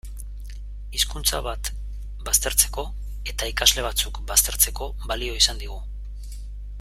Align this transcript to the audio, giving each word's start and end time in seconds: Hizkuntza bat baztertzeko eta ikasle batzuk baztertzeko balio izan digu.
Hizkuntza 0.99 1.41
bat 1.47 1.69
baztertzeko 2.29 2.85
eta 3.33 3.51
ikasle 3.53 3.85
batzuk 3.89 4.19
baztertzeko 4.35 4.89
balio 5.13 5.37
izan 5.45 5.63
digu. 5.65 5.81